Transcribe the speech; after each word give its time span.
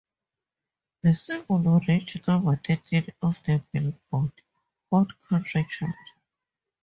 The 1.03 1.13
single 1.13 1.59
would 1.59 1.87
reach 1.87 2.19
number 2.27 2.55
thirteen 2.55 3.13
on 3.21 3.35
the 3.45 3.61
Billboard 3.71 4.31
hot 4.89 5.09
country 5.29 5.67
chart. 5.69 5.93